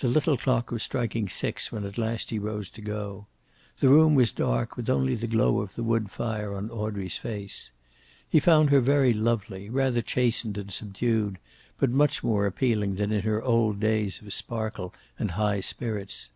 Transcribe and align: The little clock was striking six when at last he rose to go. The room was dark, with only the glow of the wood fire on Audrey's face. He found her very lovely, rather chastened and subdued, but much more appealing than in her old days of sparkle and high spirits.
The 0.00 0.08
little 0.08 0.36
clock 0.36 0.70
was 0.70 0.82
striking 0.82 1.30
six 1.30 1.72
when 1.72 1.86
at 1.86 1.96
last 1.96 2.28
he 2.28 2.38
rose 2.38 2.68
to 2.72 2.82
go. 2.82 3.26
The 3.78 3.88
room 3.88 4.14
was 4.14 4.30
dark, 4.30 4.76
with 4.76 4.90
only 4.90 5.14
the 5.14 5.26
glow 5.26 5.60
of 5.62 5.76
the 5.76 5.82
wood 5.82 6.10
fire 6.10 6.54
on 6.54 6.68
Audrey's 6.70 7.16
face. 7.16 7.72
He 8.28 8.38
found 8.38 8.68
her 8.68 8.82
very 8.82 9.14
lovely, 9.14 9.70
rather 9.70 10.02
chastened 10.02 10.58
and 10.58 10.70
subdued, 10.70 11.38
but 11.78 11.88
much 11.88 12.22
more 12.22 12.44
appealing 12.44 12.96
than 12.96 13.10
in 13.10 13.22
her 13.22 13.42
old 13.42 13.80
days 13.80 14.20
of 14.20 14.30
sparkle 14.34 14.92
and 15.18 15.30
high 15.30 15.60
spirits. 15.60 16.28